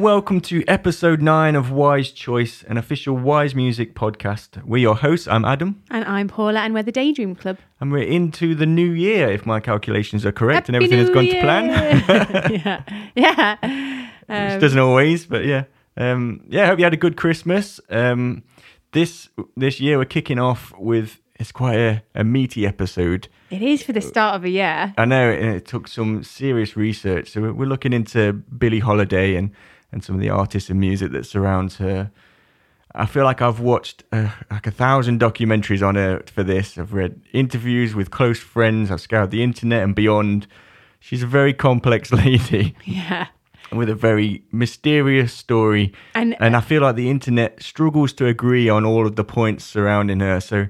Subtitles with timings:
[0.00, 4.64] and welcome to episode 9 of Wise Choice, an official Wise Music podcast.
[4.64, 5.28] We're your hosts.
[5.28, 7.58] I'm Adam, And I'm Paula, and we're the Daydream Club.
[7.80, 11.08] and we're into the new year, if my calculations are correct and Happy everything has
[11.08, 12.50] New gone to plan.
[12.64, 12.82] yeah,
[13.14, 14.06] yeah.
[14.26, 15.64] Which Um, doesn't always, but yeah.
[15.98, 17.78] Um, yeah, I hope you had a good Christmas.
[17.90, 18.42] Um,
[18.92, 23.28] this this year we're kicking off with it's quite a, a meaty episode.
[23.50, 24.94] it is for the start of a year.
[24.96, 27.32] I know it, it took some serious research.
[27.32, 29.50] So we're, we're looking into Billie Holiday and,
[29.92, 32.10] and some of the artists and music that surrounds her.
[32.94, 36.76] I feel like I've watched uh, like a thousand documentaries on her for this.
[36.76, 38.90] I've read interviews with close friends.
[38.90, 40.46] I've scoured the internet and beyond.
[40.98, 43.28] She's a very complex lady Yeah.
[43.72, 45.92] with a very mysterious story.
[46.14, 49.64] And- and I feel like the internet struggles to agree on all of the points
[49.64, 50.40] surrounding her.
[50.40, 50.66] So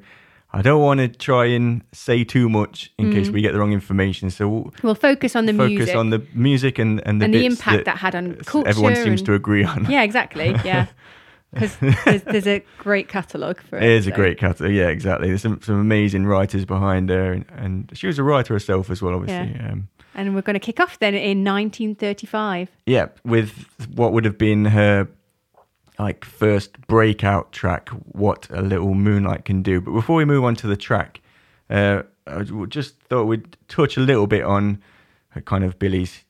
[0.53, 3.73] I don't want to try and say too much in case we get the wrong
[3.73, 4.31] information.
[4.31, 5.47] So we'll We'll focus on Mm.
[5.47, 8.35] the focus music on the music and, and the, and the impact that, had on
[8.37, 8.69] culture.
[8.69, 9.87] everyone seems and- to agree on.
[9.91, 10.49] Yeah, exactly.
[10.65, 10.87] Yeah.
[11.53, 13.83] Because there's, there's a great catalogue for it.
[13.83, 14.73] It is a great catalog.
[14.73, 15.27] Yeah, exactly.
[15.27, 19.03] There's some, some amazing writers behind her, and, and she was a writer herself as
[19.03, 19.57] well, obviously.
[19.57, 19.73] Yeah.
[19.73, 22.69] Um, And we're going to kick off then in 1935.
[22.87, 25.09] yeah, with what would have been her
[26.01, 30.55] like first breakout track, "What a Little Moonlight Can Do." But before we move on
[30.57, 31.21] to the track,
[31.69, 34.83] uh, I just thought we'd touch a little bit on
[35.45, 36.25] kind of Billie's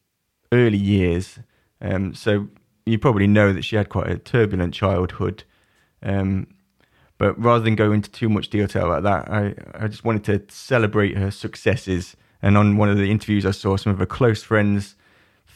[0.53, 1.39] early years.
[1.81, 2.49] Um, so
[2.87, 5.45] you probably know that she had quite a turbulent childhood.
[6.03, 6.49] Um,
[7.19, 9.55] but rather than go into too much detail about that, I,
[9.85, 12.17] I just wanted to celebrate her successes.
[12.43, 14.97] And on one of the interviews I saw, some of her close friends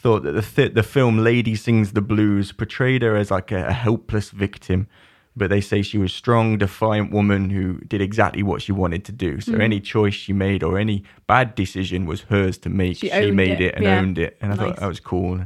[0.05, 3.65] thought that the th- the film Lady Sings the Blues portrayed her as like a,
[3.67, 4.87] a helpless victim,
[5.35, 9.03] but they say she was a strong, defiant woman who did exactly what she wanted
[9.05, 9.41] to do.
[9.41, 12.97] So any choice she made or any bad decision was hers to make.
[12.97, 13.99] She She, made it, it, and yeah.
[13.99, 15.39] owned it, and I thought that was cool.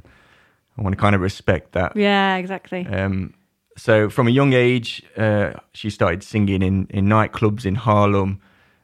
[0.77, 1.95] I want to kind of respect that.
[1.95, 2.85] Yeah, exactly.
[2.85, 3.33] Um,
[3.77, 8.41] so from a young age, uh, she started singing in, in nightclubs in Harlem.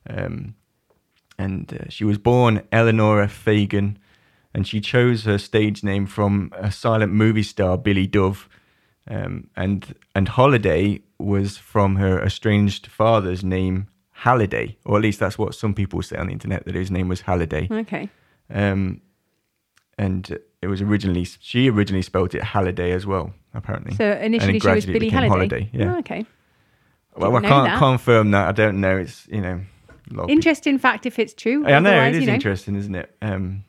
[0.09, 0.56] Um,
[1.38, 3.97] and uh, she was born Eleanora Fagan,
[4.56, 8.48] and she chose her stage name from a silent movie star, Billie Dove.
[9.08, 15.38] Um, and and Holiday was from her estranged father's name, Halliday, or at least that's
[15.38, 17.68] what some people say on the internet that his name was Halliday.
[17.70, 18.10] okay.
[18.50, 19.02] Um,
[19.98, 23.94] and it was originally she originally spelled it Halliday as well, apparently.
[23.96, 25.30] So initially she was Billie Halliday.
[25.30, 25.70] Holiday.
[25.74, 25.96] Yeah.
[25.96, 26.26] Oh, okay.
[27.18, 27.80] well, I Didn't know can't that.
[27.80, 28.48] confirm that.
[28.48, 28.98] I don't know.
[28.98, 29.62] It's you know.
[30.30, 31.66] Interesting fact if it's true.
[31.68, 32.36] I know it is you know.
[32.36, 33.14] interesting, isn't it?
[33.22, 33.66] Um,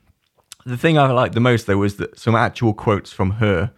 [0.67, 3.73] the thing I liked the most though was that some actual quotes from her.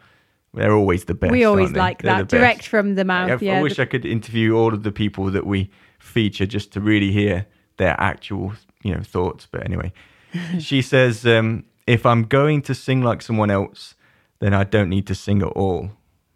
[0.55, 1.31] They're always the best.
[1.31, 2.29] We always like They're that.
[2.29, 3.43] Direct from the mouth.
[3.43, 3.59] I, yeah.
[3.59, 6.81] I wish the- I could interview all of the people that we feature just to
[6.81, 7.47] really hear
[7.77, 9.47] their actual, you know, thoughts.
[9.51, 9.93] But anyway,
[10.59, 13.95] she says, um, "If I'm going to sing like someone else,
[14.41, 15.91] then I don't need to sing at all."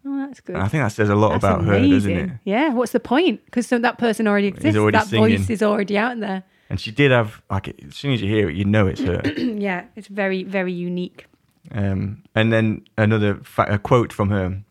[0.05, 0.55] oh, that's good.
[0.55, 2.31] And I think that says a lot That's about her, doesn't it?
[2.43, 3.43] Yeah, what's the point?
[3.45, 4.77] Because that person already exists.
[4.77, 5.37] already that singing.
[5.37, 6.43] voice is already out there.
[6.73, 9.21] And she did have like as soon as you hear it, you know it's her.
[9.37, 11.27] yeah, it's very, very unique.
[11.71, 14.63] Um, and then another fa- a quote from her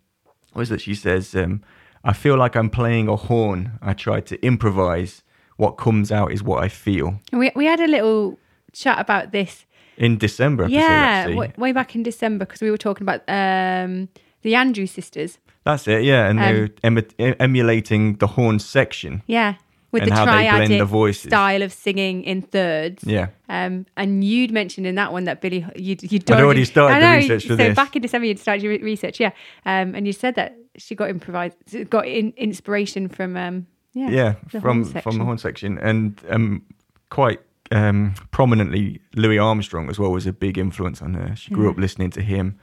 [0.52, 1.62] was that she says, um,
[2.02, 3.78] "I feel like I'm playing a horn.
[3.80, 5.22] I try to improvise.
[5.58, 8.36] What comes out is what I feel." We we had a little
[8.72, 9.64] chat about this.
[9.96, 10.88] In December, episode, yeah,
[11.20, 11.34] actually.
[11.34, 14.08] w- way back in December because we were talking about um,
[14.42, 15.38] the Andrews sisters.
[15.64, 16.02] that's it.
[16.02, 19.22] Yeah, and they Um, were emi- e- emulating the horn section.
[19.28, 19.54] Yeah,
[19.92, 21.22] with And the how they blend triadic the voices.
[21.30, 23.04] style of singing in thirds.
[23.04, 26.30] Yeah, Um, and you'd mentioned in that one that Billie, you'd, you'd.
[26.30, 27.76] I'd already started I the research for so this.
[27.76, 29.30] back in December, you'd started your research, yeah.
[29.66, 31.56] Um, and you said that she got improvised,
[31.90, 36.18] got in, inspiration from, um, yeah, yeah, the from horn from the horn section, and
[36.30, 36.62] um,
[37.10, 41.36] quite um, prominently, Louis Armstrong as well was a big influence on her.
[41.36, 42.58] She grew up listening to him.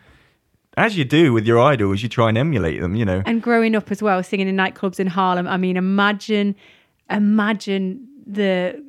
[0.77, 2.95] As you do with your idols, you try and emulate them.
[2.95, 5.47] You know, And growing up as well, singing in nightclubs in Harlem.
[5.47, 6.55] I mean, imagine,
[7.09, 8.83] imagine the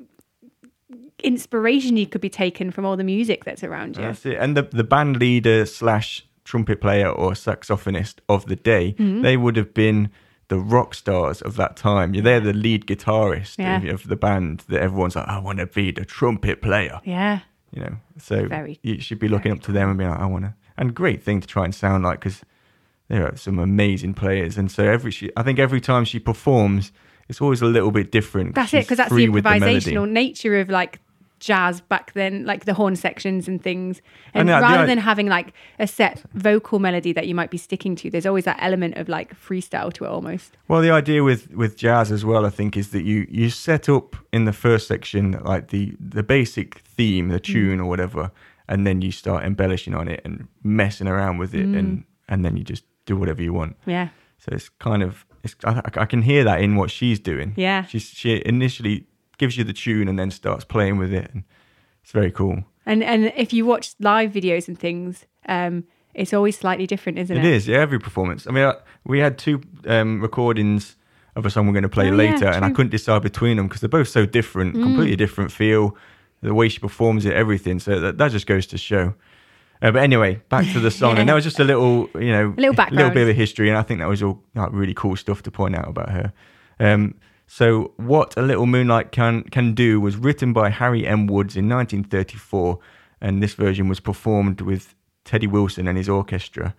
[1.22, 4.02] inspiration you could be taken from all the music that's around you.
[4.02, 4.36] That's it.
[4.38, 9.22] And the the band leader slash trumpet player or saxophonist of the day, Mm-hmm.
[9.22, 10.10] they would have been
[10.48, 12.12] the rock stars of that time.
[12.12, 13.82] They're the lead guitarist Yeah.
[13.92, 17.00] of, the band that everyone's like, I want to be the trumpet player.
[17.04, 17.40] Yeah.
[17.72, 20.26] You know, so Very, you should be looking up to them and be like, I
[20.26, 20.54] want to.
[20.76, 22.40] And great thing to try and sound like because
[23.06, 24.58] there are some amazing players.
[24.58, 26.90] And so every, she, I think every time she performs,
[27.30, 28.56] it's always a little bit different.
[28.56, 29.76] That's it, because that's the free with melody.
[29.76, 31.00] improvisational nature of like
[31.38, 34.02] jazz back then, like the horn sections and things.
[34.34, 37.94] And the rather than having like a set vocal melody that you might be sticking
[37.96, 40.56] to, there's always that element of like freestyle to it almost.
[40.66, 43.88] Well, the idea with with jazz as well, I think, is that you you set
[43.88, 47.44] up in the first section like the the basic theme, the mm.
[47.44, 48.32] tune or whatever,
[48.68, 51.78] and then you start embellishing on it and messing around with it, mm.
[51.78, 53.76] and and then you just do whatever you want.
[53.86, 54.08] Yeah.
[54.38, 55.24] So it's kind of
[55.64, 57.54] I, I can hear that in what she's doing.
[57.56, 57.84] Yeah.
[57.86, 59.06] She's she initially
[59.38, 61.44] gives you the tune and then starts playing with it, and
[62.02, 62.64] it's very cool.
[62.86, 65.84] And and if you watch live videos and things, um,
[66.14, 67.44] it's always slightly different, isn't it?
[67.44, 67.78] It is, yeah.
[67.78, 68.46] Every performance.
[68.46, 70.96] I mean, I, we had two um, recordings
[71.36, 72.70] of a song we're going to play Oh, yeah, later, and I.
[72.70, 72.74] Mm.
[72.74, 75.96] couldn't decide between them because they're both so different, completely different feel,
[76.42, 77.78] the way she performs it, everything.
[77.78, 79.14] So that, that just goes to show.
[79.82, 82.54] Uh, but anyway, back to the song, and that was just a little, you know,
[82.56, 82.96] little background.
[82.96, 85.42] little bit of a history, and I think that was all like, really cool stuff
[85.42, 86.32] to point out about her.
[86.78, 87.14] Um,
[87.46, 91.26] so, what a little moonlight can can do was written by Harry M.
[91.26, 92.78] Woods in 1934,
[93.20, 94.94] and this version was performed with
[95.24, 96.74] Teddy Wilson and his orchestra.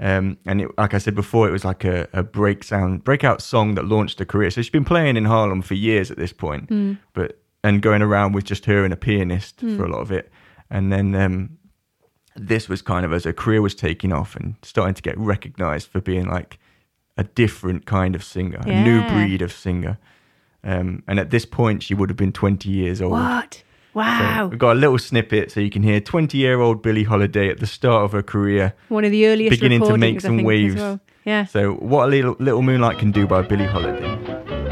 [0.00, 3.40] Um, and it, like I said before, it was like a, a break sound, breakout
[3.40, 4.50] song that launched her career.
[4.50, 6.68] So she's been playing in Harlem for years at this point,
[7.12, 10.30] but and going around with just her and a pianist for a lot of it.
[10.68, 11.58] And then um,
[12.36, 15.88] this was kind of as her career was taking off and starting to get recognized
[15.88, 16.58] for being like
[17.16, 19.98] a different kind of singer, a new breed of singer.
[20.64, 23.12] Um, and at this point, she would have been 20 years old.
[23.12, 23.54] What?
[23.54, 23.60] So
[24.00, 24.48] Wow.
[24.50, 27.60] we've got a little snippet so you can hear 20 year old Billie Holiday at
[27.60, 28.74] the start of her career.
[28.88, 30.74] One of the earliest beginning to make some waves.
[30.74, 30.98] well.
[31.24, 31.44] Yeah.
[31.44, 34.63] So, what a little, little moonlight can do by Billie Holiday.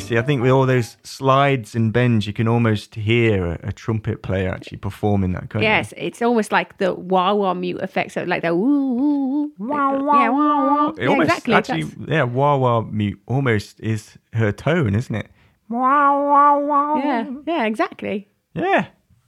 [0.00, 3.72] See, I think with all those slides and bends, you can almost hear a, a
[3.72, 8.12] trumpet player actually performing that kind Yes, it's almost like the wah wah mute effect,
[8.12, 9.52] so like the woo woo woo.
[9.68, 10.88] Wah wah yeah, wah wah.
[10.90, 11.54] It Yeah, almost, exactly.
[11.54, 15.26] Actually, that's- yeah, wah wah mute almost is her tone, isn't it?
[15.68, 15.78] Wah
[16.20, 16.96] wah wah.
[16.98, 18.28] yeah, yeah, exactly.
[18.54, 18.86] Yeah.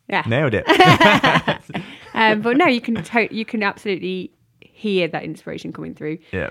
[0.09, 0.25] Yeah.
[0.27, 0.67] Nailed it.
[2.15, 6.51] Um, but no, you can to- you can absolutely hear that inspiration coming through, yeah.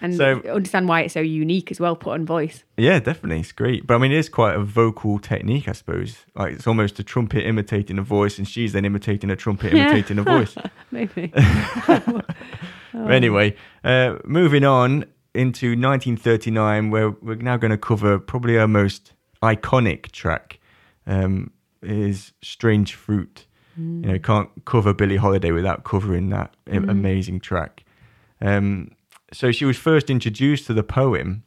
[0.00, 2.64] And So- understand why it's so unique as well, put on voice.
[2.76, 3.40] Yeah, definitely.
[3.40, 3.86] It's great.
[3.86, 6.24] But I mean, it is quite a vocal technique, I suppose.
[6.34, 9.84] Like, it's almost a trumpet imitating a voice, and she's then imitating a trumpet Yeah.
[9.90, 10.54] imitating a voice.
[10.90, 11.32] Maybe.
[11.86, 12.24] But
[13.10, 15.04] anyway, uh, moving on
[15.34, 19.12] into 1939, where we're now going to cover probably our most
[19.42, 20.58] iconic track,
[21.06, 21.50] um,
[21.82, 23.46] is "Strange Fruit."
[23.78, 27.84] You know, can't cover Billie Holiday without covering that a- amazing track.
[28.40, 28.92] Um,
[29.36, 31.42] so she was first introduced to the poem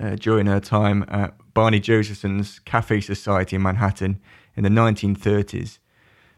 [0.00, 4.20] uh, during her time at Barney Josephson's Cafe Society in Manhattan
[4.56, 5.78] in the 1930s.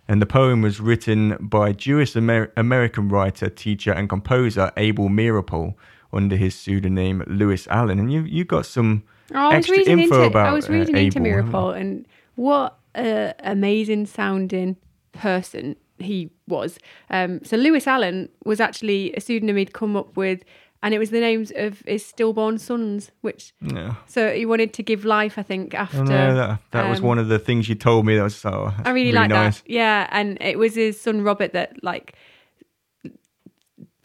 [0.08, 5.74] And the poem was written by Jewish Amer- American writer, teacher, and composer Abel Meeropol
[6.12, 7.98] under his pseudonym Lewis Allan.
[7.98, 11.18] And you you got some Oh, extra info into about I was uh, reading into
[11.20, 11.52] Abel, haven't?
[11.52, 14.76] Meeropol and what an amazing sounding
[15.12, 16.78] person he was.
[17.10, 20.42] Um, so Lewis Allan was actually a pseudonym he'd come up with,
[20.82, 23.94] and it was the names of his stillborn sons, which Yeah.
[24.06, 26.00] so he wanted to give life, I think, after.
[26.00, 28.16] Oh, no, that, that was um, one of the things you told me.
[28.16, 28.72] That was so.
[28.84, 29.60] I really, like nice.
[29.60, 29.70] that.
[29.70, 32.14] Yeah, and it was his son Robert that like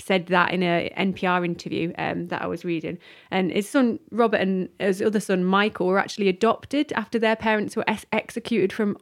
[0.10, 2.98] said that in a NPR interview um, that I was reading.
[3.30, 7.76] And his son Robert and his other son Michael were actually adopted after their parents
[7.76, 8.98] were es- executed from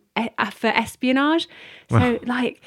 [0.51, 1.47] for espionage.
[1.89, 2.61] So like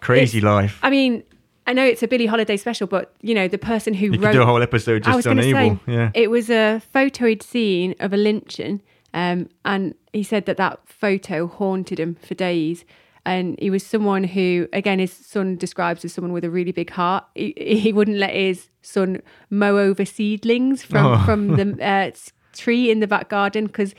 [0.00, 0.80] Crazy life.
[0.82, 1.22] I mean,
[1.68, 4.32] I know it's a Billie Holiday special, but you know the person who You wrote
[4.32, 6.10] do a whole episode I was just on say, yeah.
[6.14, 8.82] it was a photo he'd seen of a lynching,
[9.14, 12.84] um, and he said that that photo haunted him for days.
[13.26, 16.90] And he was someone who, again, his son describes as someone with a really big
[16.90, 17.24] heart.
[17.34, 21.24] He, he wouldn't let his son mow over seedlings from Oh.
[21.24, 22.10] from the uh,
[22.52, 23.94] tree in the back garden because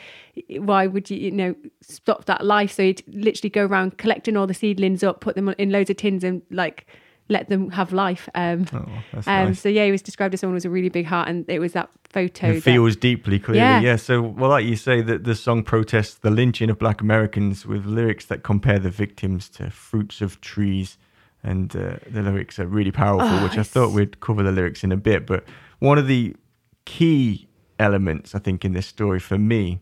[0.59, 2.71] why would you, you know, stop that life?
[2.71, 5.97] So he'd literally go around collecting all the seedlings up, put them in loads of
[5.97, 6.85] tins, and like
[7.29, 8.29] let them have life.
[8.35, 9.59] Um, Oh, um, nice.
[9.61, 11.73] So yeah, he was described as someone with a really big heart, and it was
[11.73, 12.59] that photo.
[12.59, 13.59] Feels deeply, clearly.
[13.59, 13.79] Yeah.
[13.81, 13.95] Yeah.
[13.95, 17.85] So, well, like you say, that the song protests the lynching of black Americans with
[17.85, 20.97] lyrics that compare the victims to fruits of trees.
[21.43, 24.51] And uh, the lyrics are really powerful, Oh, which I it's- thought we'd cover the
[24.51, 25.27] lyrics in a bit.
[25.27, 25.43] But
[25.79, 26.35] one of the
[26.85, 29.79] key elements, I think, in this story for me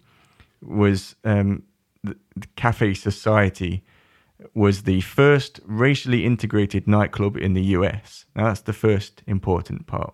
[0.61, 1.63] was um,
[2.03, 3.81] the, the Cafe Society
[4.53, 8.25] was the first racially integrated nightclub in the US.
[8.35, 10.13] Now, that's the first important part.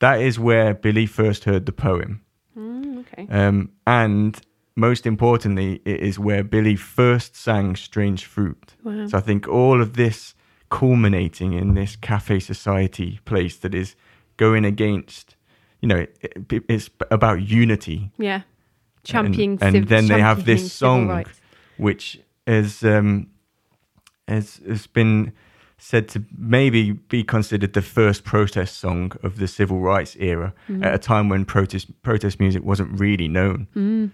[0.00, 2.22] That is where Billie first heard the poem.
[2.56, 3.26] Mm, okay.
[3.30, 4.40] Um, and
[4.76, 8.74] most importantly, it is where Billie first sang Strange Fruit.
[8.82, 9.06] Wow.
[9.06, 10.34] So I think all of this
[10.70, 13.94] culminating in this cafe society place that is
[14.36, 15.36] going against,
[15.80, 16.16] you know, it,
[16.50, 18.10] it, it's about unity.
[18.18, 18.42] Yeah.
[19.04, 21.24] Championing and, and civ- then they have this song,
[21.76, 23.26] which is um,
[24.28, 25.32] has has been
[25.78, 30.84] said to maybe be considered the first protest song of the civil rights era Mm.
[30.84, 33.66] at a time when protest protest music wasn't really known.
[33.74, 34.10] Mm.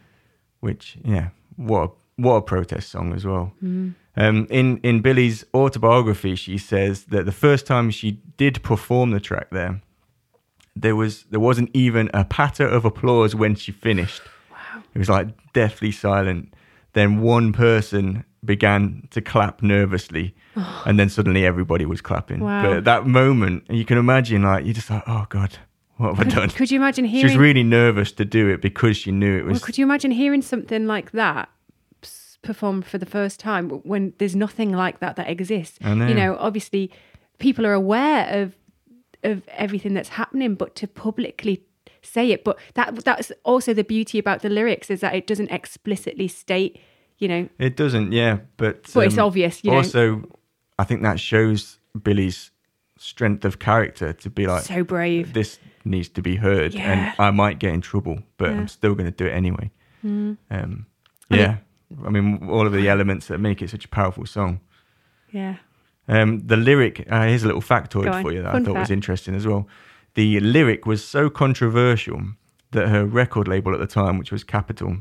[0.61, 3.52] Which, yeah, what a, what a protest song as well.
[3.62, 3.95] Mm.
[4.16, 9.21] Um, in in Billie's autobiography, she says that the first time she did perform the
[9.21, 9.81] track there,
[10.83, 14.23] there was there wasn't even a patter of applause when she finished.
[14.50, 14.83] Wow.
[14.95, 16.55] It was like deathly silent.
[16.97, 20.35] Then one person began to clap nervously,
[20.87, 22.41] and then suddenly everybody was clapping.
[22.41, 22.62] Wow.
[22.62, 25.59] But at that moment, you can imagine, like you're just like, oh god,
[25.99, 26.49] what have I done?
[26.49, 27.29] Could you imagine hearing?
[27.29, 29.62] She was really nervous to do it because she knew it well, was.
[29.62, 31.50] could you imagine hearing something like that
[32.41, 35.79] performed for the first time when there's nothing like that that exists?
[35.83, 36.07] Know.
[36.07, 36.91] You know, obviously,
[37.38, 38.57] people are aware of
[39.23, 41.62] of everything that's happening, but to publicly
[42.07, 45.51] say it, but that that's also the beauty about the lyrics is that it doesn't
[45.51, 46.79] explicitly state,
[47.19, 49.79] you know, It doesn't, yeah, but But it's obvious, you know.
[49.79, 50.29] also,
[50.79, 52.51] I think that shows Billie's
[52.99, 55.33] strength of character to be like, so brave.
[55.33, 56.91] this needs to be heard, Yeah.
[56.93, 58.57] and I might get in trouble, but Yeah.
[58.57, 58.59] Mm.
[58.61, 59.71] I'm still going to do it anyway.
[60.51, 60.87] Um,
[61.31, 61.57] yeah,
[62.05, 64.61] I mean, all of the elements that make it such a powerful song.
[65.33, 65.57] Yeah.
[66.09, 68.91] Um, the lyric, uh, here's a little factoid for you that Fun I thought was
[68.91, 69.67] interesting as well.
[70.16, 72.23] The lyric was so controversial
[72.73, 74.96] that her record label at the time, which was Capitol,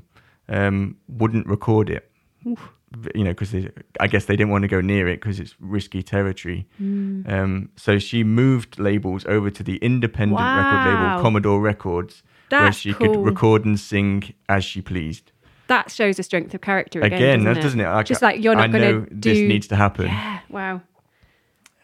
[0.50, 2.12] um, wouldn't record it.
[2.44, 3.56] You know, because
[4.00, 6.68] I guess they didn't want to go near it because it's risky territory.
[6.82, 7.30] Mm.
[7.30, 12.94] Um, so she moved labels over to the independent record label Commodore Records, where she
[12.94, 13.16] cool.
[13.16, 15.32] could record and sing as she pleased.
[15.68, 18.04] That shows the strength of character again, Again, doesn't, doesn't it?
[18.06, 19.32] Just like you're not going to do.
[19.34, 20.08] this needs to happen.
[20.08, 20.40] Yeah.
[20.50, 20.82] Wow.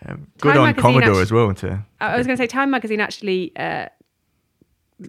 [0.07, 2.71] Um, good Time on Commodore as well to I I was going to say Time
[2.71, 3.87] Magazine actually uh,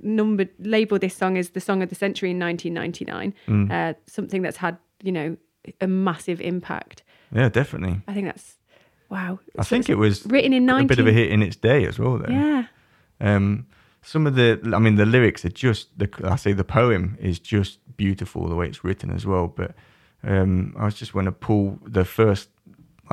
[0.02, 3.34] numbered labeled this song as the song of the century in 1999.
[3.48, 3.70] Mm.
[3.70, 5.36] Uh, something that's had you know
[5.80, 7.02] a massive impact.
[7.34, 8.00] Yeah, definitely.
[8.06, 8.56] I think that's
[9.08, 9.38] wow.
[9.58, 11.86] I So think it was written in a bit of a hit in its day
[11.86, 12.18] as well.
[12.18, 12.32] Though.
[12.32, 12.66] Yeah.
[13.20, 13.66] Um,
[14.02, 16.10] some of the, I mean, the lyrics are just the.
[16.24, 19.46] I say the poem is just beautiful the way it's written as well.
[19.46, 19.74] But
[20.24, 22.48] um, I was just want to pull the first,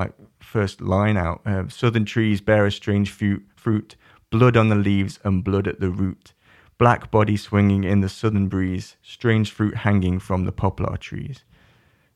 [0.00, 1.40] like first line out.
[1.46, 3.96] Uh, Southern trees bear a strange fruit, fruit,
[4.30, 6.32] blood on the leaves and blood at the root.
[6.78, 11.44] Black body swinging in the southern breeze, strange fruit hanging from the poplar trees.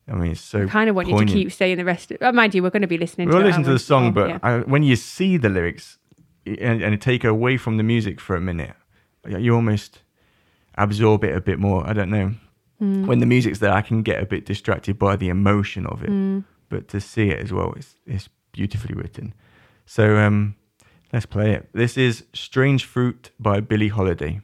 [0.08, 0.66] I mean, it's so.
[0.66, 2.10] kind of want you to keep saying the rest.
[2.10, 3.28] Of, oh, mind you, we're going to be listening.
[3.28, 4.38] We'll to listen to the song, but yeah.
[4.42, 5.98] I, when you see the lyrics
[6.46, 8.74] and, and take away from the music for a minute,
[9.26, 10.00] you almost
[10.76, 11.86] absorb it a bit more.
[11.86, 12.34] I don't know.
[12.78, 13.06] Hmm.
[13.06, 16.08] When the music's there, I can get a bit distracted by the emotion of it,
[16.08, 16.40] Hmm.
[16.74, 19.32] But to see it as well, it's, it's beautifully written.
[19.86, 20.56] So um,
[21.12, 21.68] let's play it.
[21.72, 24.40] This is Strange Fruit by Billie Holiday.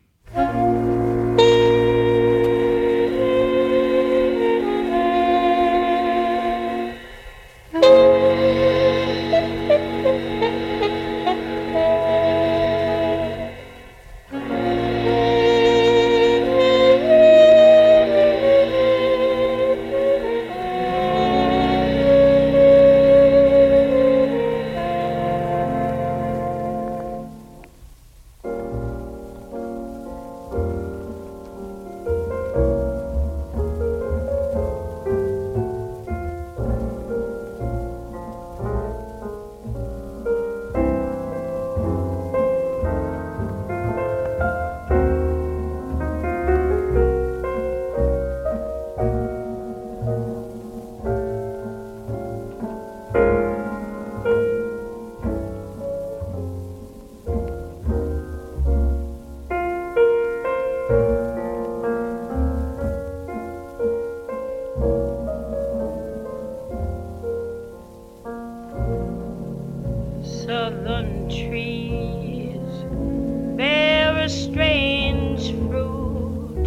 [74.20, 76.64] A strange fruit,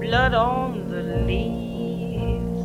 [0.00, 2.62] blood on the leaves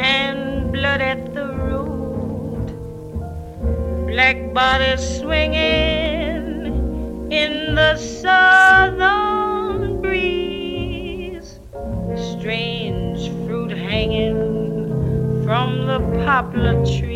[0.00, 2.66] and blood at the root,
[4.06, 6.72] black bodies swinging
[7.30, 11.60] in the southern breeze,
[12.16, 17.15] strange fruit hanging from the poplar trees.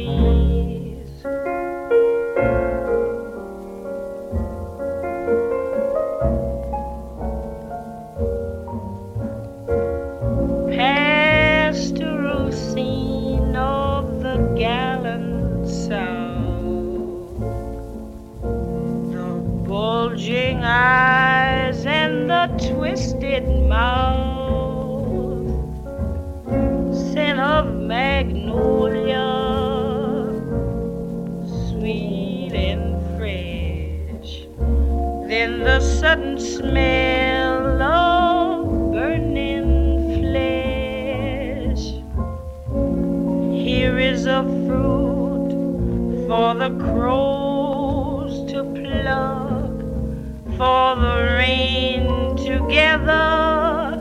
[36.70, 41.82] Smell of burning flesh.
[43.52, 45.50] Here is a fruit
[46.28, 49.76] for the crows to pluck,
[50.58, 53.98] for the rain to gather,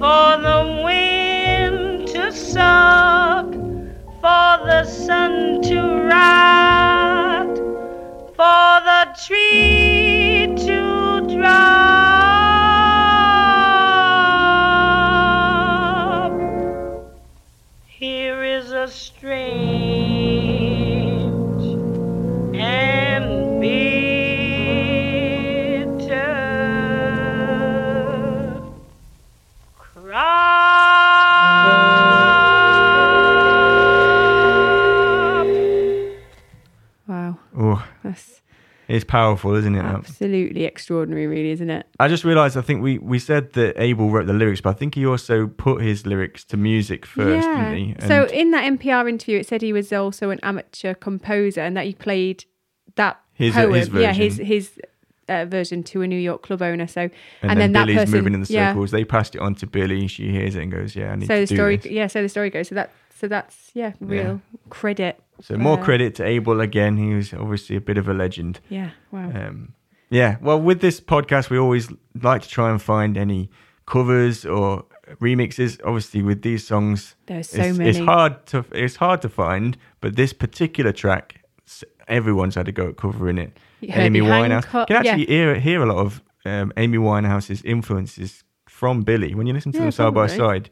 [0.00, 3.52] for the wind to suck,
[4.22, 7.54] for the sun to rot,
[8.34, 9.67] for the tree
[38.98, 39.84] it's powerful, isn't it?
[39.84, 41.86] absolutely extraordinary, really, isn't it?
[41.98, 42.56] I just realised.
[42.56, 45.46] I think we we said that Abel wrote the lyrics, but I think he also
[45.46, 47.94] put his lyrics to music first, didn't he?
[48.06, 51.86] So in that NPR interview, it said he was also an amateur composer and that
[51.86, 52.44] he played
[52.96, 54.46] that His- uh, poem, his yeah, his version.
[54.46, 54.80] his
[55.28, 56.86] uh, version to a New York club owner.
[56.86, 57.10] So
[57.42, 58.70] and, then, that Billie's person, moving in the yeah.
[58.70, 58.90] circles.
[58.90, 60.06] They passed it on to Billie.
[60.08, 62.06] She hears it and goes, "Yeah, I need So the story, this." yeah.
[62.06, 62.68] So the story goes.
[62.68, 65.20] So that, so that's yeah, real credit.
[65.40, 66.96] So more uh, credit to Abel again.
[66.96, 68.60] He was obviously a bit of a legend.
[68.68, 69.30] Yeah, wow.
[69.30, 69.74] Um,
[70.10, 70.36] yeah.
[70.40, 71.88] Well, with this podcast, we always
[72.20, 73.50] like to try and find any
[73.86, 74.84] covers or
[75.20, 75.80] remixes.
[75.84, 79.76] Obviously, with these songs, There's so it's, it's hard to it's hard to find.
[80.00, 81.44] But this particular track,
[82.08, 83.56] everyone's had a go at covering it.
[83.80, 84.64] Herbie Amy Winehouse.
[84.64, 85.54] Hancock, You can actually yeah.
[85.54, 89.78] hear hear a lot of um, Amy Winehouse's influences from Billie when you listen to
[89.78, 90.70] Yeah, them side by side.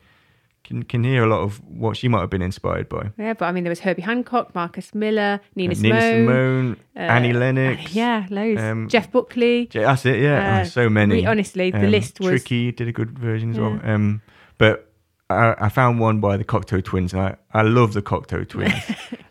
[0.66, 3.11] Can can hear a lot of what she might have been inspired by.
[3.16, 6.76] Yeah, but I mean, there was Herbie Hancock, Marcus Miller, Nina, Uh, Nina Simone, Simone,
[6.96, 7.94] uh, Annie Lennox.
[7.94, 8.61] Yeah, loads.
[8.61, 9.68] um, Jeff Buckley.
[9.72, 10.57] Yeah, That's it, yeah.
[10.57, 11.14] Uh, Oh, so many.
[11.16, 13.79] re- honestly, the Um, list was- Tricky did a good version as well.
[13.85, 14.22] Um,
[14.59, 14.92] but
[15.31, 18.74] I, I found one by the Cocteau Twins, and I, I love the Cocteau Twins.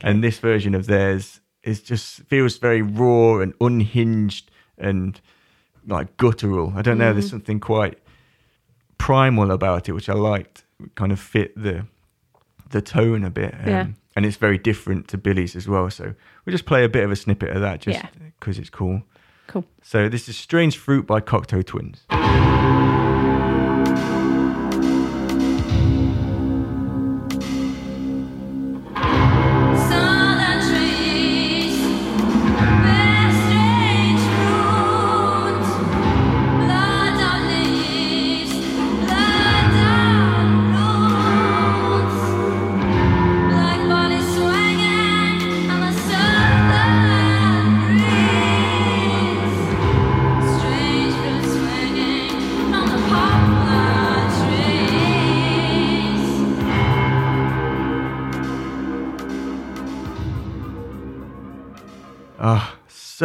[0.01, 5.19] And this version of theirs is just feels very raw and unhinged and
[5.87, 6.73] like guttural.
[6.75, 7.11] I don't know.
[7.11, 7.15] Mm.
[7.15, 7.97] There's something quite
[8.97, 10.63] primal about it, which I liked.
[10.95, 11.85] Kind of fit the
[12.69, 13.53] the tone a bit.
[13.53, 13.87] Um, Yeah.
[14.17, 15.89] And it's very different to Billie's as well.
[15.89, 16.13] So
[16.45, 18.07] we'll just play a bit of a snippet of that just Yeah.
[18.39, 19.03] because it's cool.
[19.47, 19.65] Cool.
[19.83, 22.05] So this is Strange Fruit by Cocteau Twins.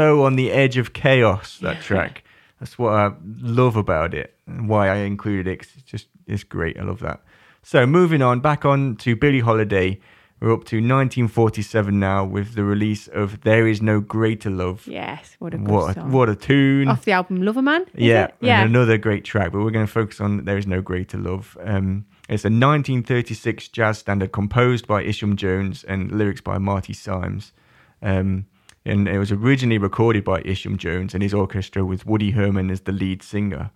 [0.01, 2.25] So on the edge of chaos, that track.
[2.59, 5.61] That's what I love about it and why I included it.
[5.61, 6.79] it's just, it's great.
[6.79, 7.21] I love that.
[7.63, 10.01] So moving on, back on to Billie Holiday.
[10.41, 14.87] We're up to 1947 now with the release of There Is No Greater Love.
[14.87, 16.13] Yes, what a good What a, song.
[16.13, 16.89] what a tune.
[16.89, 17.83] Off the album Loverman.
[17.95, 18.35] is yeah, it?
[18.41, 18.63] yeah.
[18.63, 21.59] and another great track, but we're going to focus on There Is No Greater Love.
[21.63, 27.53] Um, it's a 1936 jazz standard composed by Isham Jones and lyrics by Marty Symes.
[28.01, 28.47] Um,
[28.85, 32.81] and it was originally recorded by Isham Jones and his orchestra with Woody Herman as
[32.83, 33.71] the lead singer.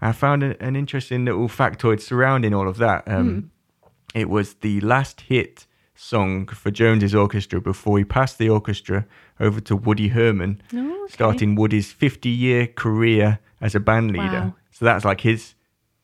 [0.00, 3.06] I found an interesting little factoid surrounding all of that.
[3.06, 3.50] Um,
[4.14, 9.04] It was the last hit song for Jones's orchestra before he passed the orchestra
[9.38, 11.12] over to Woody Herman, Oh, okay.
[11.12, 14.22] starting Woody's 50-year career as a band leader.
[14.46, 14.54] Wow.
[14.72, 15.54] So that's like his.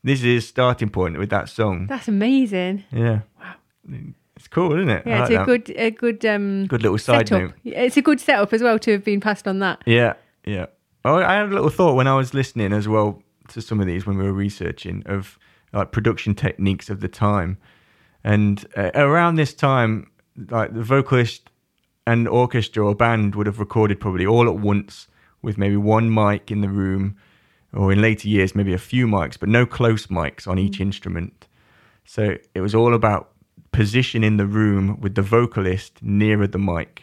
[0.03, 1.87] This is his starting point with that song.
[1.87, 2.83] That's amazing.
[2.91, 3.21] Yeah.
[3.41, 3.55] Wow.
[4.37, 5.03] It's cool, isn't it?
[5.05, 5.45] Yeah, like it's a that.
[5.45, 7.49] good, a good, um, Good little side setup.
[7.49, 7.53] note.
[7.65, 9.81] It's a good setup as well to have been passed on that.
[9.85, 10.13] Yeah,
[10.45, 10.67] yeah.
[11.03, 13.87] Oh, I had a little thought when I was listening as well to some of
[13.87, 15.37] these when we were researching of
[15.73, 17.57] like production techniques of the time,
[18.23, 20.11] and uh, around this time
[20.49, 21.49] like the vocalist
[22.05, 25.07] and orchestra or band would have recorded probably all at once
[25.41, 27.17] with maybe one mic in the room,
[27.73, 31.47] or in later years maybe a few mics, but no close mics on each instrument.
[32.05, 33.31] So it was all about
[33.81, 36.93] position in the room with the vocalist nearer the mic,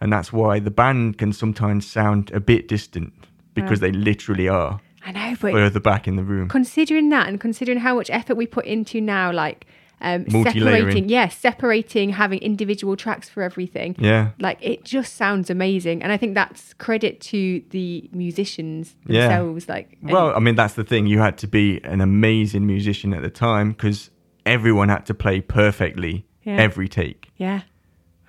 [0.00, 3.12] and that's why the band can sometimes sound a bit distant
[3.54, 6.48] because they literally are I know, but further back in the room.
[6.48, 9.66] considering that and considering how much effort we put into now, like
[10.02, 13.94] um, separating, yeah, separating, having individual tracks for everything.
[13.98, 14.30] Yeah.
[14.46, 19.28] Like it just sounds amazing, and I think that's credit to the musicians Yeah.
[19.28, 19.68] themselves.
[19.68, 21.06] Like, Well, I mean, that's the thing.
[21.06, 24.10] You had to be an amazing musician at the time because
[24.46, 26.56] everyone had to play perfectly Yeah.
[26.56, 27.30] every take.
[27.36, 27.62] yeah,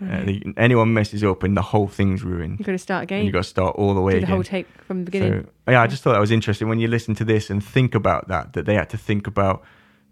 [0.02, 2.60] Uh, the, anyone messes up and the whole thing's ruined.
[2.60, 3.24] You've got to start again.
[3.24, 4.36] You've got to start all the way do the again.
[4.36, 5.44] whole take from the beginning.
[5.66, 7.96] So, yeah, I just thought that was interesting when you listen to this and think
[7.96, 9.64] about that, that they had to think about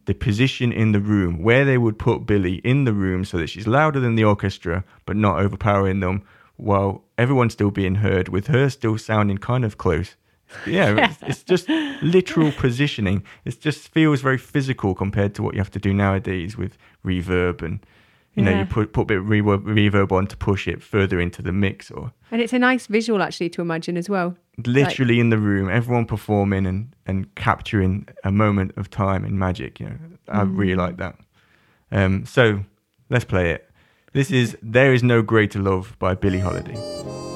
[0.05, 3.47] the position in the room, where they would put Billie in the room so that
[3.47, 6.23] she's louder than the orchestra, but not overpowering them,
[6.55, 10.15] while everyone's still being heard, with her still sounding kind of close.
[10.67, 11.69] Yeah, it's, it's just
[12.03, 13.23] literal positioning.
[13.45, 17.61] It just feels very physical compared to what you have to do nowadays with reverb
[17.61, 17.79] and.
[18.33, 18.59] You know, Yeah.
[18.59, 21.51] you put put a bit of reverb, reverb on to push it further into the
[21.51, 24.37] mix, or and it's a nice visual actually to imagine as well.
[24.65, 29.81] literally in the room, everyone performing and, and capturing a moment of time and magic.
[29.81, 29.97] You know,
[30.29, 31.15] I really like that.
[31.91, 32.63] Um, so
[33.09, 33.69] let's play it.
[34.13, 37.30] This is "There Is No Greater Love" by Billie Holiday.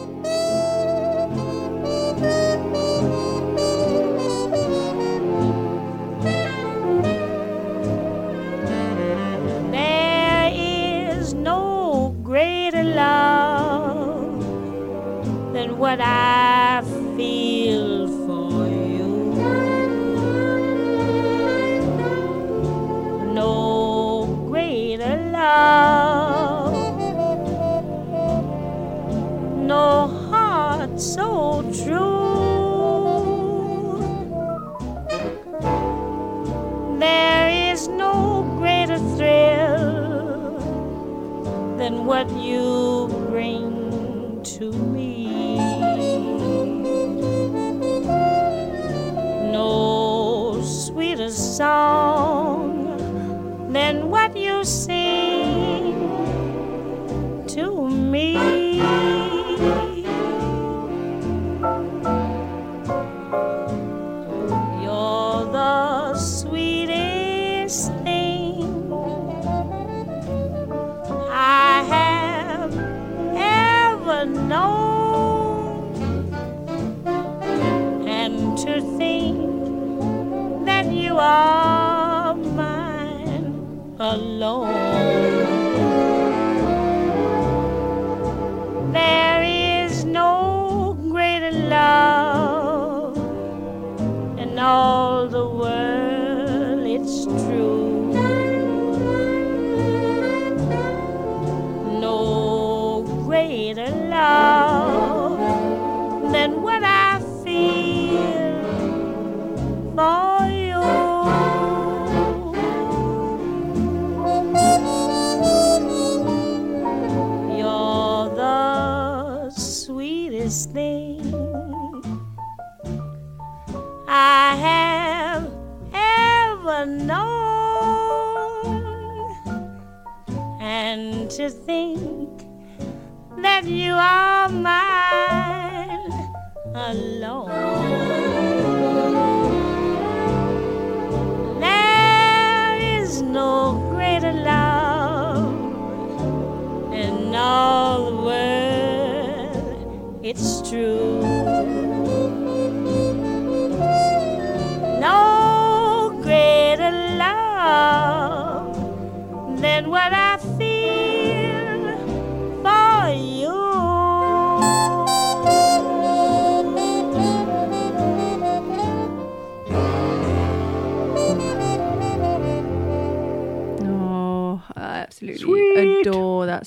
[15.95, 16.81] What I
[17.15, 19.07] feel for you.
[23.33, 26.73] No greater love,
[29.55, 32.11] no heart so true.
[36.99, 40.59] There is no greater thrill
[41.77, 42.84] than what you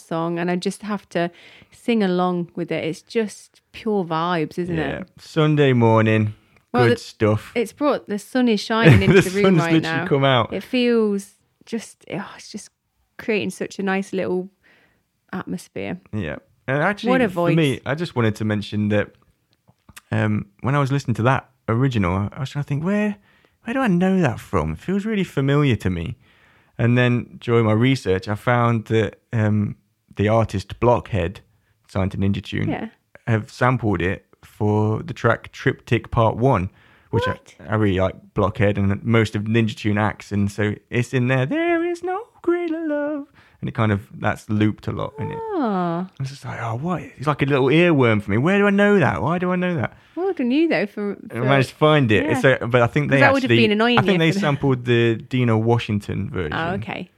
[0.08, 1.30] song, and I just have to
[1.72, 2.82] sing along with it.
[2.84, 5.08] It's just pure vibes, isn't Yeah, it?
[5.18, 6.34] Sunday morning,
[6.72, 7.52] Well, good the- stuff.
[7.54, 10.06] It's brought the sun is shining into The the, room sun's right literally now.
[10.06, 10.52] come out.
[10.52, 11.34] It feels
[11.66, 12.70] just, oh, it's just
[13.18, 14.48] creating such a nice little
[15.32, 16.00] atmosphere.
[16.12, 16.36] Yeah.
[16.66, 17.80] And actually, What a for me.
[17.86, 19.10] I just wanted to mention that
[20.10, 23.16] um, when I was listening to that original, I was trying to think, where
[23.64, 24.72] where do I know that from?
[24.72, 26.16] It feels really familiar to me.
[26.78, 29.76] And then during my research, I found that um,
[30.18, 31.40] the artist Blockhead,
[31.88, 32.88] signed to Ninja Tune, Yeah.
[33.26, 36.68] have sampled it for the track Triptych Part One,
[37.10, 41.14] which I, I really like Blockhead and most of Ninja Tune acts, and so it's
[41.14, 41.46] in there.
[41.46, 43.26] There is no greater love,
[43.60, 45.38] and it kind of that's looped a lot in it.
[45.40, 47.00] Oh, I was just like, oh, what?
[47.02, 48.36] It's like a little earworm for me.
[48.38, 49.22] Where do I know that?
[49.22, 49.96] Why do I know that?
[50.16, 51.16] well done you though for.
[51.32, 52.24] I managed to find it.
[52.26, 52.40] yeah.
[52.40, 53.64] So, but I think they that would have actually.
[53.64, 56.52] been annoying I think they sampled the Dinah Washington version.
[56.52, 57.08] oh, okay.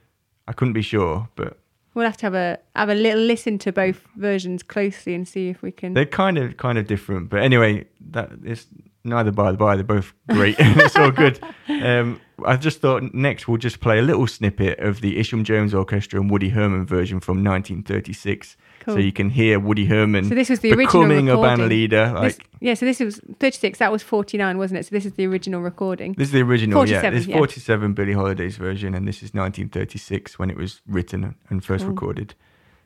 [0.47, 1.59] I couldn't be sure, but
[1.95, 5.49] We'll have to have a have a little listen to both versions closely and see
[5.49, 5.95] if we can.
[5.95, 7.31] they're kind of kind of different.
[7.31, 8.67] But anyway, that is
[9.05, 9.77] neither by the by.
[9.77, 10.57] They're both great.
[10.59, 11.41] it's all good.
[11.83, 15.73] Um, I just thought next we'll just play a little snippet of the Isham Jones
[15.73, 20.49] Orchestra and Woody Herman version from 1936, so you can hear Woody Herman So this
[20.51, 21.69] was the original becoming a band recording.
[21.69, 22.13] leader.
[22.15, 23.79] Like This- yeah, so this was 36.
[23.79, 24.87] That was 49, wasn't it?
[24.87, 26.15] So this is the original recording.
[26.19, 27.01] This is the original, yeah.
[27.01, 27.37] 47, This is yeah.
[27.37, 31.93] 47 Billie Holiday's version, and this is 1936 when it was written and first Cool.
[31.95, 32.35] recorded.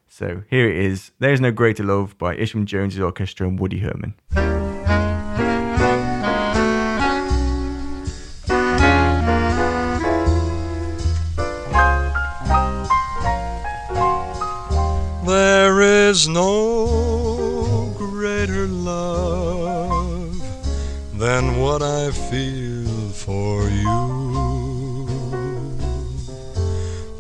[0.09, 1.11] So here it is.
[1.19, 4.15] There's No Greater Love by Isham Jones's Orchestra and Woody Herman.
[16.15, 20.41] There is no greater love
[21.13, 24.05] than what I feel for you.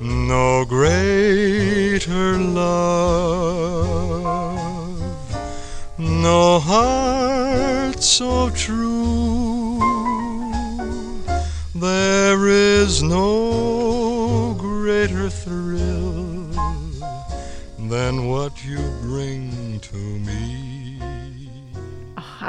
[0.00, 3.74] No greater love,
[5.98, 9.80] no heart so true.
[11.74, 16.44] There is no greater thrill
[17.94, 18.83] than what you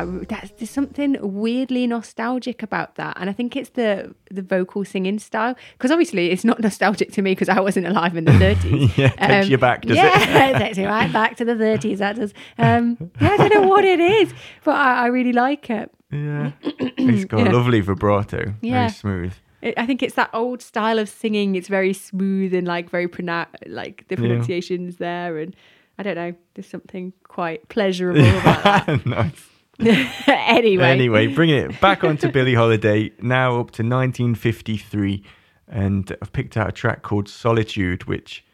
[0.01, 4.83] I, that's, there's something weirdly nostalgic about that, and I think it's the the vocal
[4.85, 5.55] singing style.
[5.73, 8.97] Because obviously, it's not nostalgic to me because I wasn't alive in the 30s.
[8.97, 10.03] Yeah, takes you back, does it?
[10.03, 11.97] yeah, takes you right back to the 30s.
[11.99, 12.33] That does.
[12.57, 15.89] Um, yeah, I don't know what it is, but I, I really like it.
[16.11, 16.51] Yeah.
[16.61, 17.51] it's got Yeah.
[17.51, 18.53] a lovely vibrato.
[18.61, 18.73] Yeah.
[18.87, 19.33] Very smooth.
[19.61, 19.73] it.
[19.77, 21.55] I think it's that old style of singing.
[21.55, 24.19] It's very smooth and like very pronoun like the Yeah.
[24.21, 25.55] pronunciations there, and
[25.97, 26.33] I don't know.
[26.53, 29.05] There's something quite pleasurable about that.
[29.05, 29.49] nice.
[30.27, 35.23] anyway, Anyway, bringing it back onto Billie Holiday, now up to 1953.
[35.67, 38.45] And I've picked out a track called Solitude, which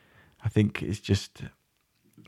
[0.44, 1.44] I think is just,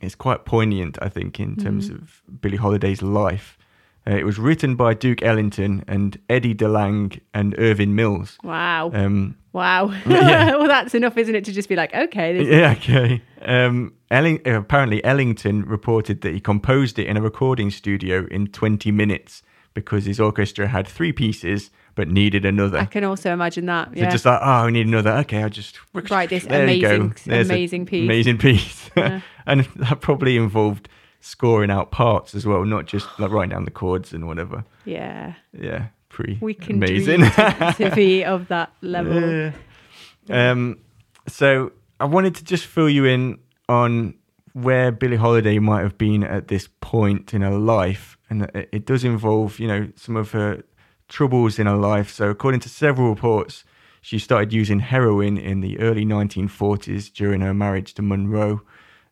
[0.01, 2.03] it's quite poignant, I think, in terms Mm-hmm.
[2.03, 3.57] of Billie Holiday's life.
[4.05, 8.37] Uh, it was written by Duke Ellington and Eddie DeLange and Irvin Mills.
[8.43, 8.91] Wow.
[8.93, 9.93] Um, Wow.
[10.05, 10.55] Yeah.
[10.57, 13.21] well, that's enough, isn't it, to just be like, okay, this Yeah, okay.
[13.41, 18.47] Um, Elling- uh, apparently, Ellington reported that he composed it in a recording studio in
[18.47, 19.41] 20 minutes
[19.73, 22.79] because his orchestra had three pieces but needed another.
[22.79, 23.89] I can also imagine that.
[23.89, 24.09] So Yeah.
[24.09, 25.11] just like, oh, we need another.
[25.21, 26.95] Okay, I'll just Write this there you go.
[26.95, 28.03] amazing- amazing piece.
[28.05, 28.89] Amazing piece.
[28.97, 29.21] Yeah.
[29.47, 30.87] and that probably involved
[31.19, 34.63] scoring out parts as well, not just like writing down the chords and whatever.
[34.85, 35.33] yeah.
[35.59, 37.21] Yeah, pretty We can amazing.
[37.21, 39.19] to, to be of that level.
[39.21, 39.51] Yeah.
[40.29, 40.77] Um,
[41.27, 44.15] so I wanted to just fill you in on
[44.53, 49.03] where Billie Holiday might have been at this point in her life, and it, does
[49.03, 50.63] involve, you know, some of her
[51.07, 52.11] troubles in her life.
[52.11, 53.63] So according to several reports,
[54.01, 58.61] she started using heroin in the early 1940s during her marriage to Monroe.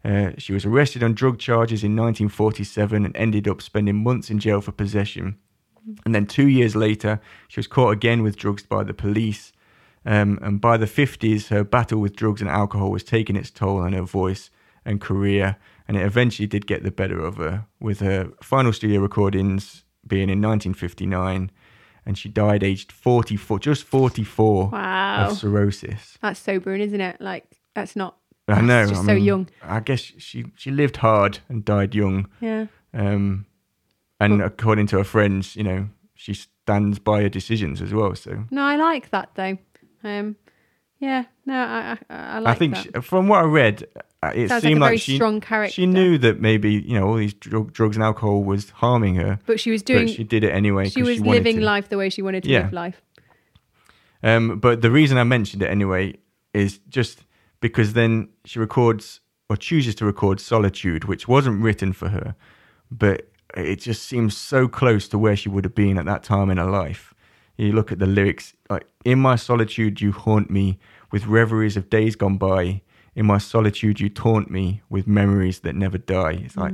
[0.03, 4.39] Uh, she was arrested on drug charges in 1947 and ended up spending months in
[4.39, 5.37] jail for possession.
[6.05, 9.51] And then two years later, she was caught again with drugs by the police.
[10.05, 13.77] Um, and by the 50s, her battle with drugs and alcohol was taking its toll
[13.79, 14.49] on her voice
[14.83, 15.57] and career.
[15.87, 20.29] And it eventually did get the better of her, with her final studio recordings being
[20.29, 21.51] in 1959.
[22.05, 25.27] And she died aged 44, just 44 Wow.
[25.29, 26.17] of cirrhosis.
[26.21, 27.21] That's sobering, isn't it?
[27.21, 28.17] Like, that's not.
[28.47, 28.87] I know.
[28.87, 29.49] Just I so mean, young.
[29.61, 32.27] I guess she, she lived hard and died young.
[32.41, 32.65] Yeah.
[32.93, 33.45] Um,
[34.19, 38.15] and according to her friends, you know, she stands by her decisions as well.
[38.15, 39.57] So No, I like that though.
[40.03, 40.35] Um,
[40.99, 41.25] yeah.
[41.45, 43.87] No, I I, I like I think she, from what I read,
[44.23, 45.73] uh, it Sounds like seemed like, very she strong character.
[45.73, 49.39] she knew that maybe you know all these drug, drugs and alcohol was harming her,
[49.45, 50.07] but she was doing.
[50.07, 50.89] she did it anyway.
[50.89, 51.63] She was wanted living to.
[51.65, 52.61] life the way she wanted to Yeah.
[52.63, 53.01] live life.
[54.23, 56.15] Um, but the reason I mentioned it anyway
[56.53, 57.25] is just
[57.59, 62.35] because then she records or chooses to record Solitude, which wasn't written for her,
[62.91, 66.49] but it just seems so close to where she would have been at that time
[66.49, 67.13] in her life.
[67.57, 70.79] You look at the lyrics, like, In my solitude, you haunt me
[71.11, 72.81] with reveries of days gone by.
[73.15, 76.41] In my solitude, you taunt me with memories that never die.
[76.45, 76.73] It's like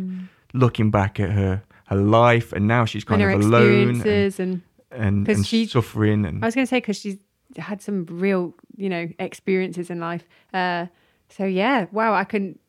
[0.54, 3.34] looking back at her her life, and now she's kind Mm.
[3.34, 4.06] of alone and,
[4.40, 4.62] and,
[4.92, 6.26] and, and she- suffering.
[6.26, 7.18] And I was going to say because she's
[7.58, 10.24] had some real, you know, experiences in life.
[10.54, 10.88] Uh,
[11.30, 12.60] so yeah, wow, I can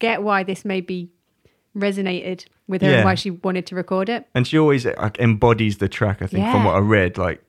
[0.00, 1.08] get why this maybe
[1.74, 2.96] resonated with her Yeah.
[2.96, 4.26] and why she wanted to record it.
[4.34, 6.22] and she always like embodies the track.
[6.22, 7.42] I think from what I read, like,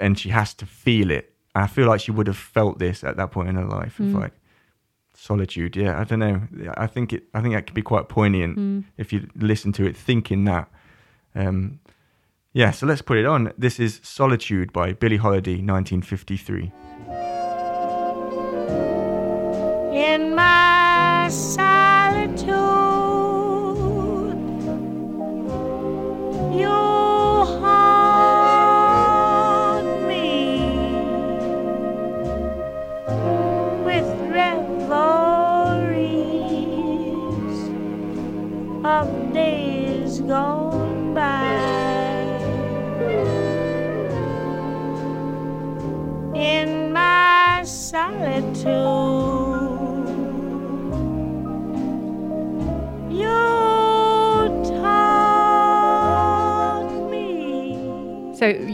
[0.00, 1.32] and she has to feel it.
[1.54, 4.08] I feel like she would have felt this at that point in her life Mm.
[4.14, 4.32] of like
[5.14, 5.76] solitude.
[5.76, 6.42] Yeah, I don't know.
[6.76, 7.24] I think it.
[7.32, 8.84] I think that could be quite poignant Mm.
[8.98, 10.68] if you listen to it, thinking that.
[11.34, 11.80] Um,
[12.52, 13.52] yeah, so let's put it on.
[13.58, 16.72] This is Solitude by Billie Holiday, 1953.
[19.92, 21.28] in my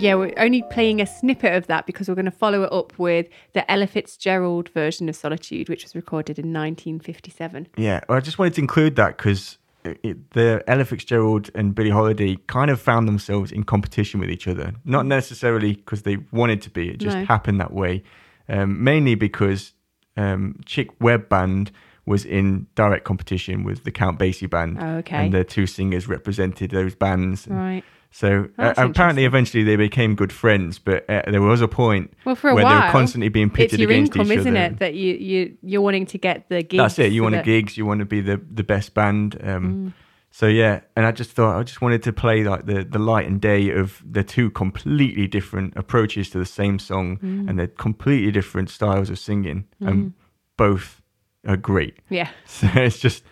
[0.03, 2.99] yeah, we're only playing a snippet of that because we're going to follow it up
[2.99, 7.69] with the Ella Fitzgerald version of Solitude, which was recorded in 1957.
[7.77, 12.37] Yeah, well, I just wanted to include that because the Ella Fitzgerald and Billie Holiday
[12.47, 14.73] kind of found themselves in competition with each other.
[14.85, 17.25] Not necessarily because they wanted to be; it just No.
[17.25, 18.03] happened that way.
[18.49, 19.73] Um, mainly because
[20.17, 21.71] um, Chick Webb Band
[22.07, 25.17] was in direct competition with the Count Basie Band, Oh, okay.
[25.27, 27.47] and the two singers represented those bands.
[27.47, 27.85] And Right.
[28.15, 30.79] So uh, apparently, eventually, they became good friends.
[30.79, 33.47] But uh, there was a point Well, for a where while, they were constantly being
[33.49, 34.79] it's pitted your against income, each isn't it?
[34.81, 36.79] That you you you're wanting to get the gigs.
[36.83, 37.11] That's it.
[37.13, 37.77] You so want that- gigs.
[37.79, 39.37] You want to be the the best band.
[39.43, 39.93] Um, Mm.
[40.35, 43.27] So yeah, and I just thought I just wanted to play like the the light
[43.27, 47.49] and day of the two completely different approaches to the same song Mm.
[47.51, 50.15] and the completely different styles of singing, and
[50.57, 51.03] both
[51.47, 51.97] are great.
[52.09, 52.29] Yeah.
[52.47, 53.25] So it's just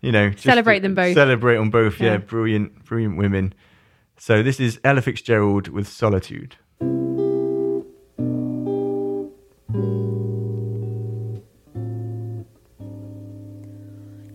[0.00, 1.14] you know just Celebrate them both.
[1.14, 2.00] Celebrate them both.
[2.00, 2.16] Yeah, Yeah.
[2.18, 3.52] brilliant, brilliant women.
[4.16, 6.56] So this is Ella Fitzgerald with Solitude.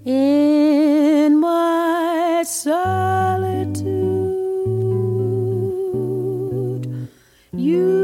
[0.06, 3.88] In my solitude,
[7.54, 7.99] you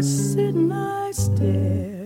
[0.00, 1.97] sit and I stare.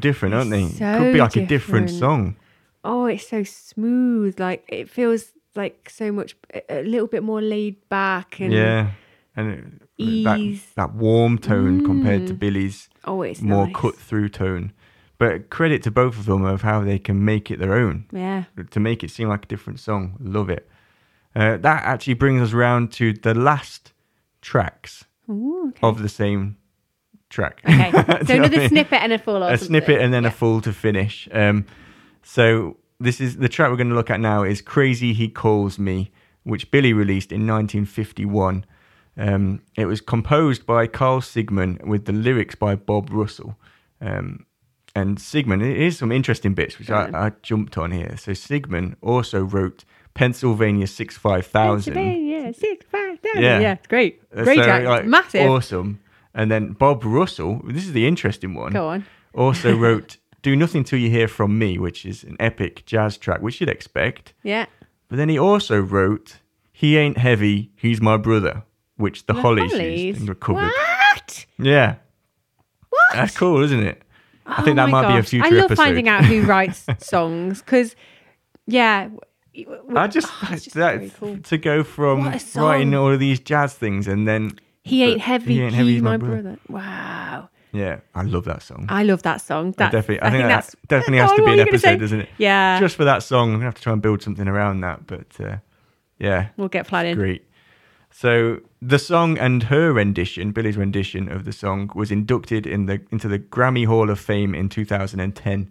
[0.00, 0.68] Different, aren't they?
[0.68, 1.90] So Could be like a different different.
[1.90, 2.36] song.
[2.84, 4.38] Oh, it's so smooth.
[4.40, 6.36] Like it feels like so much
[6.68, 8.90] a little bit more laid back and Yeah,
[9.36, 10.66] and it- that Ease.
[10.76, 12.38] that warm tone compared to Mm.
[12.38, 13.74] Billie's oh, it's more nice.
[13.76, 14.72] cut through tone.
[15.18, 18.44] But credit to both of them of how they can make it their own Yeah.
[18.70, 20.16] to make it seem like a different song.
[20.18, 20.66] Love it.
[21.36, 23.92] Uh, that actually brings us round to the last
[24.40, 25.78] tracks Ooh, okay.
[25.86, 26.56] of the same
[27.30, 27.60] track.
[27.64, 27.90] Okay.
[28.26, 28.68] So I another mean?
[28.68, 29.42] snippet and a full.
[29.42, 30.28] A snippet and then Yeah.
[30.28, 31.26] a full to finish.
[31.32, 31.64] Um,
[32.22, 35.78] so this is the track we're going to look at now is "Crazy He Calls
[35.78, 36.10] Me,"
[36.44, 38.64] which Billie released in 1951.
[39.16, 43.56] Um, it was composed by Carl Sigman with the lyrics by Bob Russell.
[44.00, 44.46] Um,
[44.94, 48.16] and Sigmund, here's some interesting bits which I, I jumped on here.
[48.16, 51.94] So Sigmund also wrote Pennsylvania Six Five Thousand.
[51.94, 53.42] Pennsylvania, six, five, seven.
[53.42, 53.60] Yeah.
[53.60, 54.20] Yeah, it's great.
[54.36, 54.84] Uh, Great so, track.
[54.84, 55.48] like, Massive.
[55.50, 56.00] Awesome.
[56.34, 58.72] And then Bob Russell, this is the interesting one.
[58.72, 59.04] Go on.
[59.32, 63.40] Also wrote Do Nothing Till You Hear From Me, which is an epic jazz track,
[63.42, 64.34] which you'd expect.
[64.42, 64.66] Yeah.
[65.08, 66.38] But then he also wrote
[66.72, 68.64] He Ain't Heavy, He's My Brother,
[68.96, 70.72] which the, Hollies, used and recovered.
[70.72, 71.46] What?
[71.60, 71.94] Yeah.
[72.88, 73.00] What?
[73.12, 74.02] That's cool, isn't it?
[74.46, 75.28] I think Oh that my might be a gosh.
[75.28, 75.76] future I love episode.
[75.84, 77.94] finding out who writes songs because,
[78.66, 79.10] yeah.
[79.94, 81.38] I just, oh, just that, cool.
[81.38, 85.54] to go from writing all of these jazz things and then He ain't heavy.
[85.54, 86.58] He Ain't he's Heavy, He's my brother.
[86.68, 87.48] Wow.
[87.72, 88.86] Yeah, I love that song.
[88.88, 89.72] I love that song.
[89.76, 91.88] That's, definitely, I, think, that that's definitely Oh, has to be an you gonna say?
[91.90, 92.28] episode, doesn't it?
[92.38, 92.80] Yeah.
[92.80, 95.06] Just for that song, I'm gonna have to try and build something around that.
[95.06, 95.56] But uh,
[96.18, 97.14] yeah, we'll get planning.
[97.14, 97.46] great.
[98.10, 103.00] So the song and her rendition, Billie's rendition of the song, was inducted in the
[103.12, 105.70] into the Grammy Hall of Fame in 2010,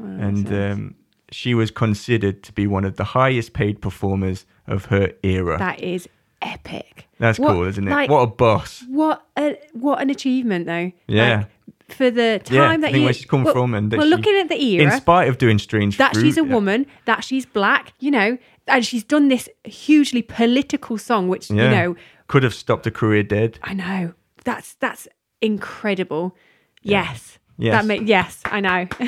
[0.00, 0.94] and um,
[1.30, 5.58] she was considered to be one of the highest paid performers of her era.
[5.58, 6.08] That is
[6.42, 7.06] epic.
[7.18, 7.90] That's What- cool, isn't it?
[7.90, 8.84] like- what a boss!
[8.88, 10.92] What a what an achievement though.
[11.08, 11.36] Yeah.
[11.38, 11.46] Like,
[11.88, 14.10] for the time Yeah, that you where she's come well, from and that well, she-
[14.16, 16.52] looking at the era, In spite of doing strange that fruit, she's a yeah.
[16.52, 21.64] woman, that she's black, you know, and she's done this hugely political song, which Yeah.
[21.64, 23.60] you know, could have stopped a career dead.
[23.62, 24.14] I know
[24.44, 25.06] that's that's
[25.40, 26.36] incredible.
[26.82, 27.38] Yes.
[27.58, 27.72] Yes.
[27.74, 28.86] That make, yes, I know.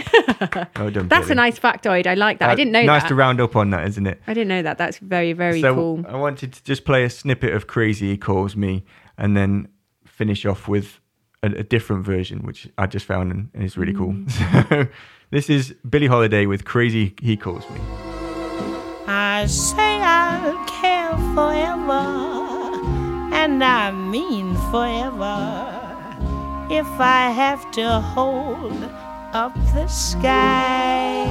[0.77, 1.33] Well done, That's Billie.
[1.33, 2.07] a nice factoid.
[2.07, 2.49] I like that.
[2.49, 2.87] I Uh, didn't know that.
[2.87, 3.09] Nice that.
[3.09, 4.21] to round up on that, isn't it?
[4.27, 4.79] I didn't know that.
[4.79, 6.05] That's very, very so cool.
[6.09, 8.85] I wanted to just play a snippet of "Crazy He Calls Me"
[9.19, 9.69] and then
[10.07, 11.01] finish off with
[11.43, 14.13] a, a different version, which I just found and, and is really cool.
[14.15, 14.89] Mm.
[15.31, 17.81] So this is Billie Holiday with "Crazy He Calls Me."
[19.07, 25.88] I say I'll care forever, and I mean forever.
[26.71, 28.85] If I have to hold
[29.33, 31.25] up the sky,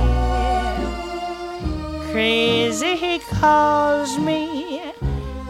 [2.11, 4.81] crazy he calls me.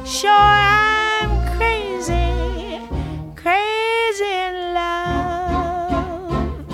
[0.05, 2.81] Sure, I'm crazy,
[3.35, 6.65] crazy in love.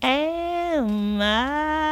[0.00, 1.89] Am I?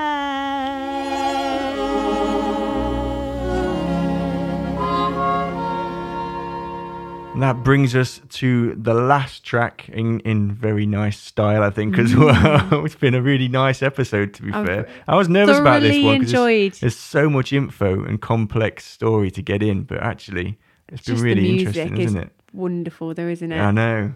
[7.42, 12.14] That brings us to the last track in, in very nice style, I think, as
[12.16, 12.84] well.
[12.84, 14.54] it's been a really nice episode, to be Mm.
[14.54, 14.88] I've fair.
[15.06, 16.72] I was nervous about this one one 'cause enjoyed.
[16.74, 20.58] there's, so much info and complex story to get in, but actually,
[20.88, 22.30] it's been really interesting, is isn't it?
[22.52, 23.58] wonderful, though, isn't it?
[23.60, 24.14] I know.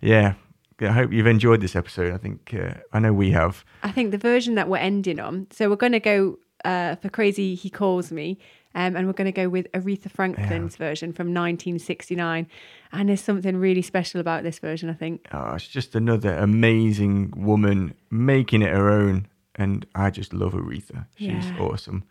[0.00, 0.34] Yeah.
[0.80, 2.12] I hope you've enjoyed this episode.
[2.12, 3.64] I think uh, I know we have.
[3.84, 5.46] I think the version that we're ending on.
[5.50, 8.38] So we're going to go uh, for "Crazy He Calls Me,"
[8.74, 12.46] um, and we're going to go with Aretha Franklin's version from 1969.
[12.92, 14.90] And there's something really special about this version.
[14.90, 15.26] I think.
[15.32, 21.06] Oh, it's just another amazing woman making it her own, and I just love Aretha.
[21.16, 21.58] She's Yeah.
[21.58, 22.04] awesome.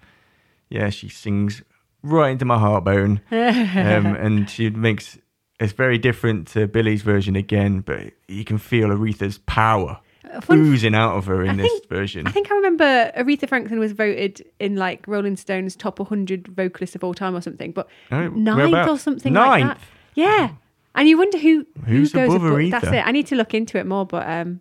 [0.69, 1.61] Yeah, she sings
[2.01, 5.17] right into my heartbone, um, and she makes
[5.59, 9.99] it's very different to Billie's version again, but you can feel Aretha's power
[10.41, 12.27] fun- oozing out of her in I this think- version.
[12.27, 16.95] I think I remember Aretha Franklin was voted in like Rolling Stone's top 100 vocalists
[16.95, 19.79] of all time or something, but Oh, ninth or something like Ninth?
[19.79, 19.87] that.
[20.15, 20.49] Yeah,
[20.95, 22.71] and you wonder who Who's who goes above above- Aretha?
[22.71, 23.05] That's it.
[23.07, 24.59] I need to look into it more, but um,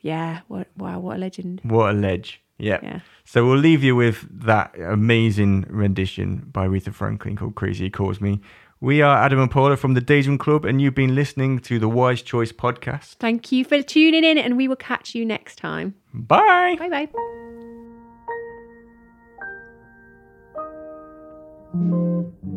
[0.00, 1.60] yeah, what wow, what a legend.
[1.62, 2.40] What a ledge.
[2.58, 2.78] Yeah.
[2.82, 3.00] Yeah.
[3.24, 8.20] So we'll leave you with that amazing rendition by Aretha Franklin called Crazy He Calls
[8.20, 8.40] Me.
[8.80, 11.88] We are Adam and Paula from the Daydream Club, and you've been listening to the
[11.88, 13.14] Wise Choice podcast.
[13.14, 15.94] Thank you for tuning in, and we will catch you next time.
[16.12, 16.76] Bye.
[16.78, 17.08] Bye bye.
[21.76, 22.53] I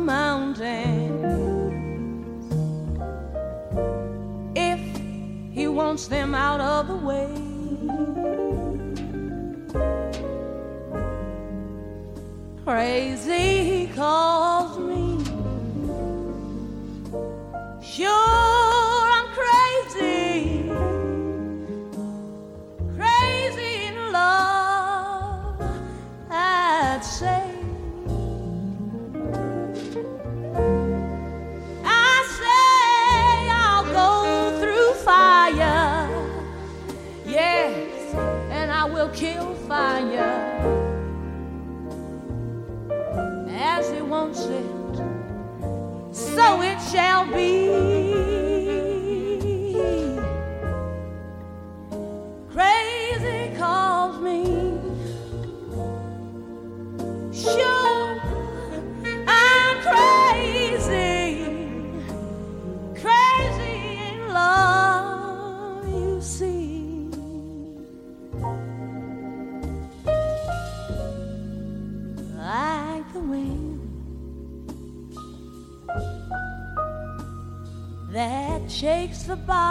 [0.00, 1.24] mountains
[4.56, 4.80] if
[5.52, 7.28] he wants them out of the way.
[12.64, 14.39] Crazy he calls
[79.30, 79.69] the bough.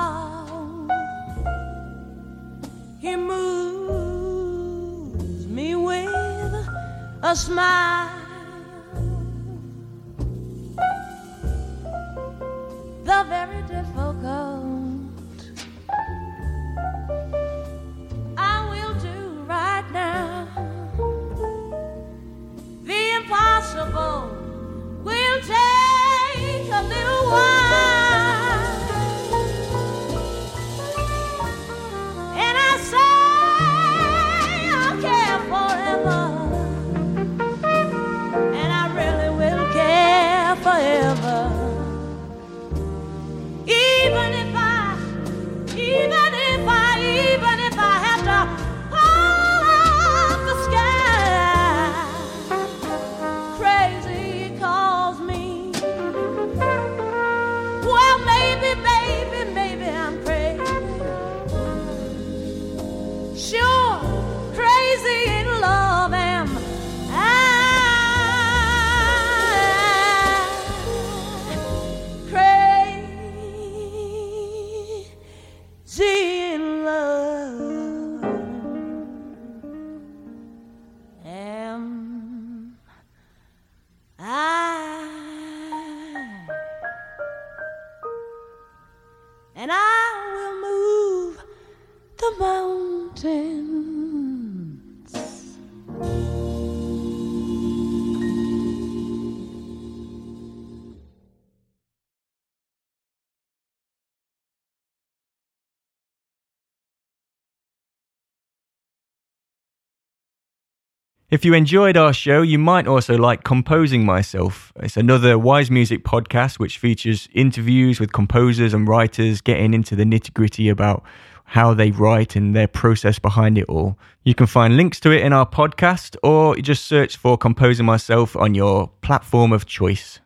[111.31, 114.73] If you enjoyed our show, you might also like Composing Myself.
[114.77, 120.05] It's another Wise Music podcast which features interviews with composers and writers getting into the
[120.05, 121.03] nitty gritty about
[121.43, 123.95] how they write and their process behind it all.
[124.23, 128.35] You can find links to it in our podcast or just search for Composing Myself
[128.35, 130.19] on your platform of choice.